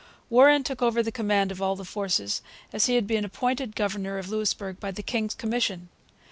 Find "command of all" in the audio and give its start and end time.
1.11-1.75